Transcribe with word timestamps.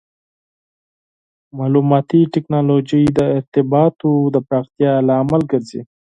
مالوماتي 1.57 2.21
ټکنالوژي 2.33 3.03
د 3.17 3.19
ارتباطاتو 3.37 4.11
د 4.33 4.35
پراختیا 4.47 4.91
لامل 5.07 5.41
ګرځي. 5.51 5.81